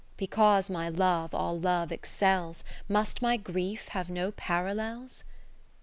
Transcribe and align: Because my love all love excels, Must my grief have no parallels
Because 0.17 0.67
my 0.67 0.89
love 0.89 1.31
all 1.35 1.59
love 1.59 1.91
excels, 1.91 2.63
Must 2.89 3.21
my 3.21 3.37
grief 3.37 3.89
have 3.89 4.09
no 4.09 4.31
parallels 4.31 5.23